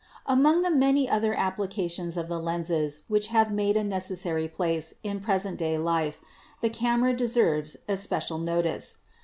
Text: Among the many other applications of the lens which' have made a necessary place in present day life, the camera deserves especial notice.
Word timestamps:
Among 0.25 0.63
the 0.63 0.71
many 0.71 1.07
other 1.07 1.35
applications 1.35 2.17
of 2.17 2.27
the 2.27 2.39
lens 2.39 2.71
which' 3.07 3.27
have 3.27 3.51
made 3.51 3.77
a 3.77 3.83
necessary 3.83 4.47
place 4.47 4.95
in 5.03 5.19
present 5.19 5.59
day 5.59 5.77
life, 5.77 6.17
the 6.59 6.71
camera 6.71 7.15
deserves 7.15 7.77
especial 7.87 8.39
notice. 8.39 8.95